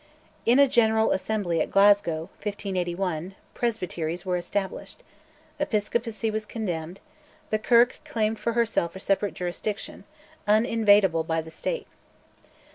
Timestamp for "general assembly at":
0.67-1.69